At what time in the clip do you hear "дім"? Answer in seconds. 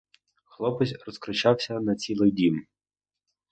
2.31-2.67